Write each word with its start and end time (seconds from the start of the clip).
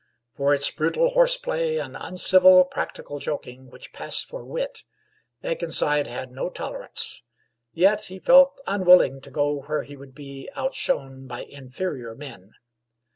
For 0.31 0.51
its 0.51 0.71
brutal 0.71 1.09
horseplay 1.09 1.77
and 1.77 1.95
uncivil 1.95 2.65
practical 2.65 3.19
joking 3.19 3.69
which 3.69 3.93
passed 3.93 4.25
for 4.25 4.43
wit, 4.43 4.83
Akenside 5.43 6.07
had 6.07 6.31
no 6.31 6.49
tolerance, 6.49 7.21
yet 7.71 8.05
he 8.05 8.17
felt 8.17 8.59
unwilling 8.65 9.21
to 9.21 9.29
go 9.29 9.61
where 9.67 9.83
he 9.83 9.95
would 9.95 10.15
be 10.15 10.49
outshone 10.55 11.27
by 11.27 11.43
inferior 11.43 12.15
men. 12.15 12.55